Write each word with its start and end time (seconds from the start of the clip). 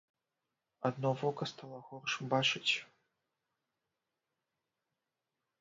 Адно 0.89 1.11
вока 1.23 1.47
стала 1.51 1.79
горш 1.91 2.13
бачыць. 2.33 2.73